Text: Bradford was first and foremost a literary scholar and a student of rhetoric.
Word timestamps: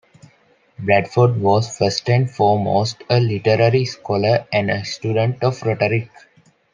Bradford 0.79 1.39
was 1.39 1.77
first 1.77 2.09
and 2.09 2.27
foremost 2.27 3.03
a 3.07 3.19
literary 3.19 3.85
scholar 3.85 4.47
and 4.51 4.71
a 4.71 4.83
student 4.83 5.43
of 5.43 5.61
rhetoric. 5.61 6.09